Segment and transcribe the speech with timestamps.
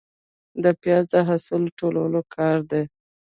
[0.63, 2.83] د پیاز د حاصل ټولول کله دي؟